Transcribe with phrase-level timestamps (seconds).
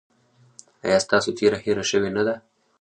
[0.85, 2.35] ایا ستاسو تیره هیره شوې نه ده؟